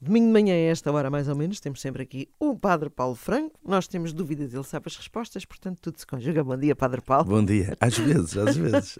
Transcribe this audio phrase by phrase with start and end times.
[0.00, 3.16] Domingo de manhã, a esta hora mais ou menos, temos sempre aqui o Padre Paulo
[3.16, 3.58] Franco.
[3.66, 6.44] Nós temos dúvidas, ele sabe as respostas, portanto tudo se conjuga.
[6.44, 7.24] Bom dia, Padre Paulo.
[7.24, 7.76] Bom dia.
[7.80, 8.96] Às vezes, às vezes.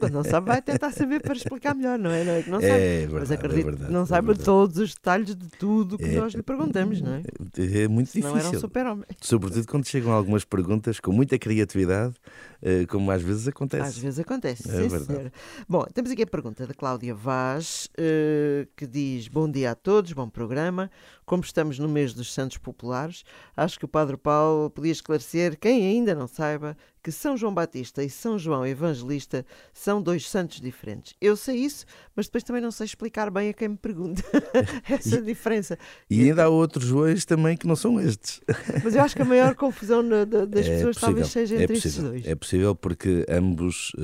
[0.00, 2.24] quando não sabe, vai tentar saber para explicar melhor, não é?
[2.24, 2.78] Não é que não É sabe.
[2.80, 6.04] verdade, Mas é acredito verdade, que não é saiba todos os detalhes de tudo que
[6.06, 6.20] É.
[6.20, 7.22] nós lhe perguntamos, não é?
[7.56, 8.58] É muito Não era um difícil.
[8.60, 9.04] super-homem.
[9.20, 12.16] Sobretudo quando chegam algumas perguntas com muita criatividade,
[12.60, 13.84] eh, como às vezes acontece.
[13.84, 15.04] Às vezes acontece, É sim, verdade.
[15.06, 15.32] senhora.
[15.68, 20.12] Bom, temos aqui a pergunta da Cláudia Vaz, eh, que diz: Bom dia a todos,
[20.12, 20.90] bom programa.
[21.26, 25.86] Como estamos no mês dos Santos Populares, acho que o Padre Paulo podia esclarecer, quem
[25.86, 31.14] ainda não saiba, que São João Batista e São João Evangelista são dois santos diferentes.
[31.20, 34.22] Eu sei isso, mas depois também não sei explicar bem a quem me pergunta
[34.88, 35.78] essa diferença.
[36.10, 38.40] E ainda há outros Joões também que não são estes.
[38.84, 41.56] Mas eu acho que a maior confusão na- da- das é pessoas talvez possível, seja
[41.60, 42.10] é entre estes possível.
[42.10, 42.26] dois.
[42.26, 44.02] É possível porque ambos eh,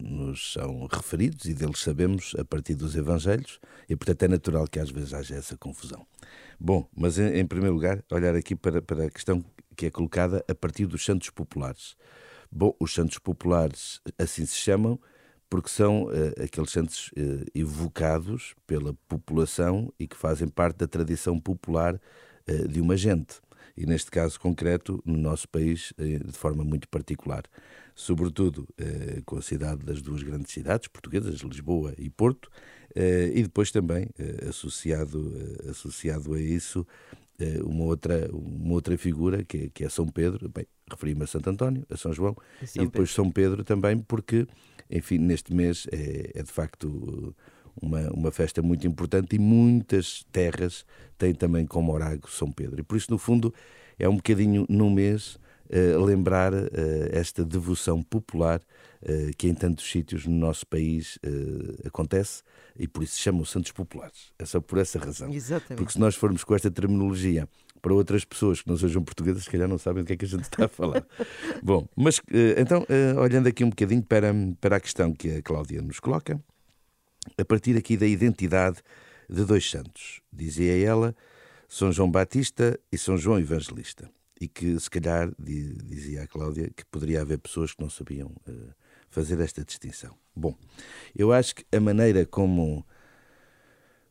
[0.00, 4.78] nos são referidos e deles sabemos a partir dos Evangelhos e, portanto, é natural que
[4.78, 6.06] às vezes haja essa confusão.
[6.58, 9.44] Bom, mas em, em primeiro lugar, olhar aqui para, para a questão
[9.76, 11.96] que é colocada a partir dos santos populares.
[12.54, 15.00] Bom, os santos populares assim se chamam
[15.48, 21.40] porque são eh, aqueles santos eh, evocados pela população e que fazem parte da tradição
[21.40, 21.98] popular
[22.46, 23.40] eh, de uma gente.
[23.74, 27.42] E neste caso concreto, no nosso país, de forma muito particular.
[27.94, 28.68] Sobretudo
[29.24, 32.50] com a cidade das duas grandes cidades portuguesas, Lisboa e Porto,
[32.94, 34.10] e depois também
[34.46, 35.32] associado,
[35.70, 36.86] associado a isso
[37.64, 41.50] uma outra, uma outra figura que é, que é São Pedro, bem, referi-me a Santo
[41.50, 44.46] António, a São João, E São e depois São Pedro também, porque,
[44.90, 47.34] enfim, neste mês é, é de facto
[47.80, 50.84] uma, uma festa muito importante e muitas terras
[51.18, 52.80] têm também como orago São Pedro.
[52.80, 53.52] E por isso, no fundo,
[53.98, 55.38] é um bocadinho no mês
[55.74, 56.68] eh, lembrar eh,
[57.12, 58.60] esta devoção popular
[59.00, 61.18] eh, que em tantos sítios no nosso país
[61.82, 62.42] acontece
[62.78, 64.32] e por isso se chamam Santos Populares.
[64.38, 65.32] É só por essa razão.
[65.32, 65.76] Exatamente.
[65.76, 67.48] Porque se nós formos com esta terminologia
[67.82, 70.24] para outras pessoas que não sejam portuguesas, se calhar não sabem do que é que
[70.24, 71.04] a gente está a falar.
[71.62, 75.42] Bom, mas eh, então, eh, olhando aqui um bocadinho para, para a questão que a
[75.42, 76.40] Cláudia nos coloca,
[77.36, 78.78] a partir aqui da identidade
[79.28, 81.14] de dois santos, dizia ela,
[81.68, 84.08] São João Batista e São João Evangelista.
[84.40, 88.32] E que, se calhar, di- dizia a Cláudia, que poderia haver pessoas que não sabiam
[88.48, 88.52] eh,
[89.08, 90.14] fazer esta distinção.
[90.34, 90.54] Bom,
[91.14, 92.84] eu acho que a maneira como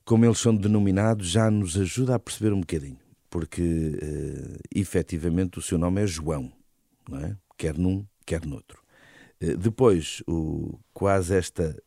[0.03, 2.97] como eles são denominados, já nos ajuda a perceber um bocadinho,
[3.31, 6.51] porque eh, efetivamente o seu nome é João,
[7.09, 7.37] não é?
[7.57, 8.83] quer num, quer noutro.
[9.39, 11.81] Eh, depois, o, quase esta,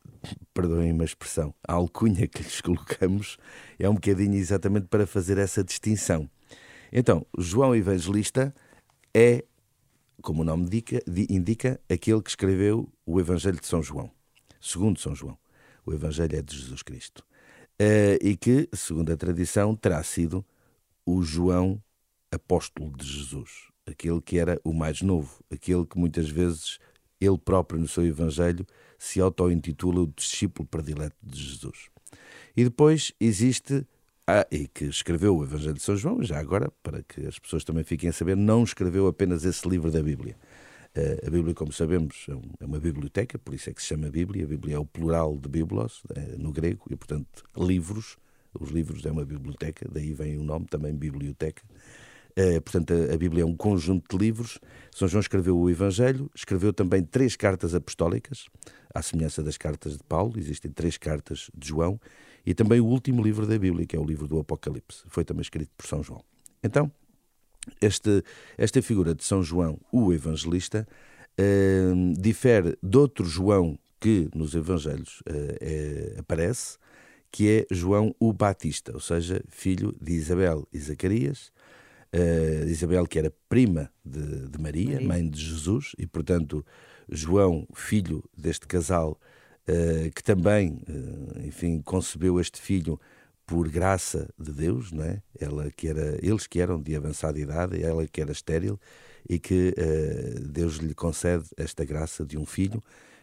[0.55, 3.37] perdoem-me a expressão, a alcunha que lhes colocamos
[3.79, 6.29] é um bocadinho exatamente para fazer essa distinção.
[6.91, 8.55] Então, João Evangelista
[9.13, 9.45] é,
[10.23, 14.11] como o nome indica, di- indica, aquele que escreveu o Evangelho de São João,
[14.63, 15.37] segundo São João.
[15.85, 17.23] O Evangelho é de Jesus Cristo.
[17.79, 20.43] Eh, e que, segundo a tradição, terá sido
[21.07, 21.83] o João
[22.31, 23.51] apóstolo de Jesus,
[23.87, 26.79] aquele que era o mais novo, aquele que muitas vezes
[27.21, 28.67] ele próprio no seu Evangelho
[28.99, 31.89] se auto-intitula o discípulo predileto de Jesus.
[32.57, 33.87] E depois existe,
[34.27, 37.65] ah, e que escreveu o Evangelho de São João, já agora, para que as pessoas
[37.65, 40.37] também fiquem a saber, não escreveu apenas esse livro da Bíblia.
[40.95, 42.33] Eh, A Bíblia, como sabemos, é
[42.63, 44.45] é uma biblioteca, por isso é que se chama Bíblia.
[44.45, 48.17] A Bíblia é o plural de biblos, eh, no grego, e portanto, livros.
[48.59, 51.63] Os livros é uma biblioteca, daí vem o nome também, biblioteca.
[52.37, 54.59] Eh, portanto, a, a Bíblia é um conjunto de livros.
[54.91, 58.47] São João escreveu o Evangelho, escreveu também três cartas apostólicas,
[58.95, 62.01] à semelhança das cartas de Paulo, existem três cartas de João,
[62.45, 65.03] e também o último livro da Bíblia, que é o livro do Apocalipse.
[65.07, 66.23] Foi também escrito por São João.
[66.63, 66.91] Então,
[67.81, 68.23] este,
[68.59, 70.87] esta figura de São João, o evangelista,
[71.39, 76.77] eh, difere de outro João que nos Evangelhos eh, eh, aparece,
[77.35, 81.51] que é João o Batista, ou seja, filho de Isabel e Zacarias.
[82.13, 85.09] Eh, Isabel, que era prima de, de Maria, Maria.
[85.09, 86.65] mãe de Jesus, e portanto
[87.09, 89.19] João, filho deste casal,
[89.67, 93.01] eh, que também, eh, enfim, concebeu este filho
[93.45, 95.21] por graça de Deus, não é?
[95.37, 98.79] Ela que era, eles que eram de avançada idade, ela que era estéril,
[99.29, 99.75] e que
[100.51, 102.81] Deus lhe concede esta graça de um filho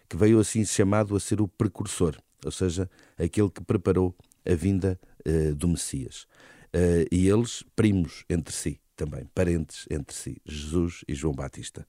[0.10, 4.16] que veio assim chamado a ser o precursor, ou seja, aquele que preparou
[4.46, 6.28] a vinda eh, do Messias.
[6.74, 11.86] Eh, e eles primos entre si também, parentes entre si, Jesus e João Batista.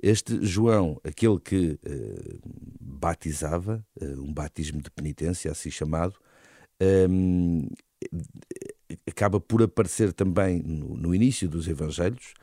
[0.00, 2.38] Este João, aquele que eh,
[2.80, 3.84] batizava,
[4.18, 6.14] um batismo de penitência, assim chamado,
[7.10, 7.68] hum,
[9.06, 12.34] acaba por aparecer também no, no início dos Evangelhos,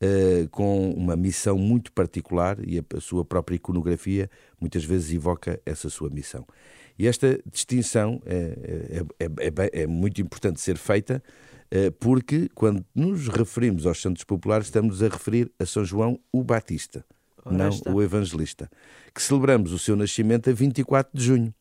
[0.00, 4.30] eh, com uma missão muito particular e a, a sua própria iconografia
[4.60, 6.46] muitas vezes evoca essa sua missão.
[6.98, 11.22] E esta distinção é, é, é, é muito importante ser feita,
[11.98, 17.02] porque quando nos referimos aos santos populares, estamos a referir a São João o Batista,
[17.44, 17.90] Ora não está.
[17.90, 18.70] o Evangelista,
[19.14, 21.54] que celebramos o seu nascimento a 24 de junho,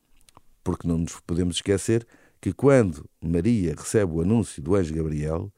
[0.63, 2.05] porque não nos podemos esquecer
[2.41, 5.51] que quando Maria recebe o anúncio do anjo Gabriel,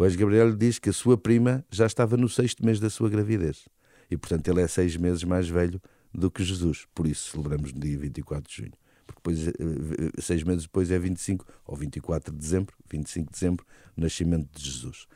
[0.00, 3.10] o anjo Gabriel diz que a sua prima já estava no sexto mês da sua
[3.10, 3.68] gravidez.
[4.10, 5.78] E, portanto, ele é seis meses mais velho
[6.10, 6.86] do que Jesus.
[6.94, 8.72] Por isso celebramos no dia 24 de junho.
[9.06, 13.32] Porque depois, eh, eh, seis meses depois é 25 ou 24 de dezembro, 25 de
[13.38, 15.06] dezembro, nascimento de Jesus.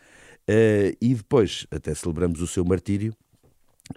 [0.47, 3.17] Eh, e depois até celebramos o seu martírio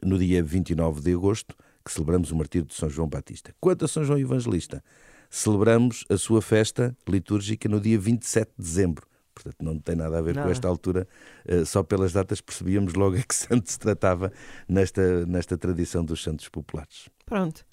[0.02, 1.54] no dia 29 de agosto,
[1.84, 3.54] que celebramos o martírio de São João Batista.
[3.60, 4.82] Quanto a São João Evangelista,
[5.30, 9.06] celebramos a sua festa litúrgica no dia 27 de dezembro,
[9.44, 11.08] Portanto, não tem nada a ver com esta altura.
[11.48, 14.32] Uh, só pelas datas percebíamos logo a que santo se tratava
[14.68, 17.10] nesta, nesta tradição dos santos populares.
[17.26, 17.66] Pronto.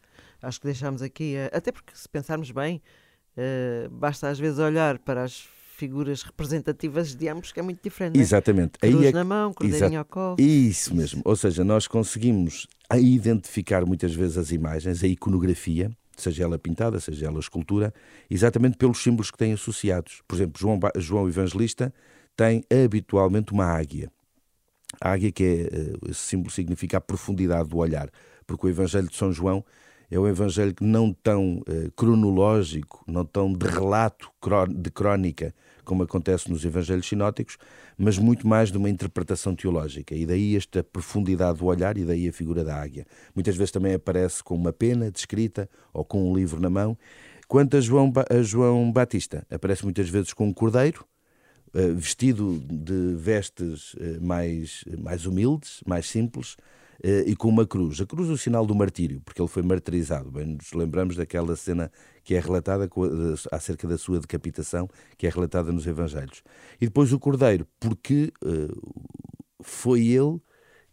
[0.42, 2.82] Acho que deixámos aqui, uh, até porque se pensarmos bem,
[3.36, 8.18] uh, basta às vezes olhar para as figuras representativas de ambos, que é muito diferente.
[8.18, 8.22] É?
[8.22, 8.78] Exatamente.
[8.78, 9.12] Cruz Aí é...
[9.12, 10.36] na mão, cordeirinho ao colo.
[10.38, 11.22] Isso mesmo.
[11.24, 15.90] Ou seja, nós conseguimos identificar muitas vezes as imagens, a iconografia,
[16.22, 17.92] seja ela pintada, seja ela escultura,
[18.30, 20.22] exatamente pelos símbolos que têm associados.
[20.26, 21.92] Por exemplo, João, João Evangelista
[22.36, 24.10] tem habitualmente uma águia.
[25.00, 28.08] A águia que é, eh, esse símbolo significa a profundidade do olhar,
[28.46, 29.64] porque o Evangelho de São João
[30.10, 34.30] é um evangelho não tão uh, cronológico, não tão de relato
[34.68, 37.56] de crónica, como acontece nos evangelhos sinóticos,
[37.96, 40.14] mas muito mais de uma interpretação teológica.
[40.14, 43.06] E daí esta profundidade do olhar e daí a figura da águia.
[43.34, 46.96] Muitas vezes também aparece com uma pena descrita ou com um livro na mão.
[47.46, 51.04] Quanto a João, a João Batista, aparece muitas vezes com um cordeiro,
[51.74, 56.73] uh, vestido de vestes uh, mais, mais humildes, mais simples, eh,
[57.26, 58.00] e com uma cruz.
[58.00, 60.30] A cruz é o sinal do martírio, porque ele foi martirizado.
[60.30, 61.92] Bem, nos lembramos daquela cena
[62.22, 62.88] que é relatada
[63.52, 66.42] acerca da sua decapitação, que é relatada nos Evangelhos.
[66.80, 69.04] E depois o cordeiro, porque uh,
[69.62, 70.40] foi ele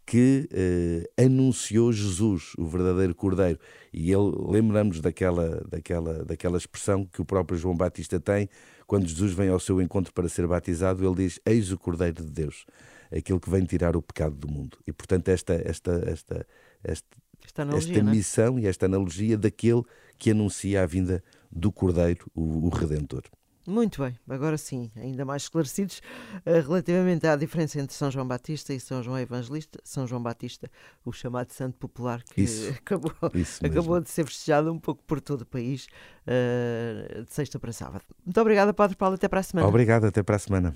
[0.06, 3.58] que uh, anunciou Jesus, o verdadeiro Cordeiro.
[3.94, 8.50] E ele lembramos daquela, daquela, daquela expressão que o próprio João Batista tem,
[8.86, 12.30] quando Jesus vem ao seu encontro para ser batizado, ele diz: Eis o Cordeiro de
[12.30, 12.66] Deus
[13.16, 14.78] aquilo que vem tirar o pecado do mundo.
[14.88, 16.48] E, portanto, esta, esta, esta,
[16.84, 18.12] esta, esta, analogia, esta é?
[18.12, 19.84] missão e esta analogia daquele
[20.18, 23.24] que anuncia a vinda do Cordeiro, o, o Redentor.
[23.66, 26.02] Muito bem, agora sim, ainda mais esclarecidos
[26.46, 29.80] uh, relativamente à diferença entre São João Batista e São João Evangelista.
[29.84, 30.70] São João Batista,
[31.06, 35.22] o chamado Santo Popular, que isso, acabou, isso acabou de ser festejado um pouco por
[35.22, 35.88] todo o país,
[36.26, 38.04] uh, de sexta para sábado.
[38.26, 39.68] Muito obrigada, Padre Paulo, até para a semana.
[39.68, 40.76] Obrigado, até para a semana.